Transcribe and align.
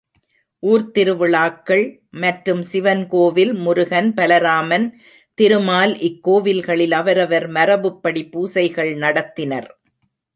ஊர்த்திருவிழாக்கள் 0.63 1.83
மற்றும் 2.23 2.63
சிவன்கோவில், 2.71 3.51
முருகன், 3.65 4.09
பலராமன், 4.13 4.87
திருமால் 5.37 5.93
இக்கோவில்களில் 6.09 6.95
அவரவர் 7.01 7.47
மரபுப்படி 7.49 8.23
பூசைகள் 8.31 8.91
நடத்தினர். 8.95 9.69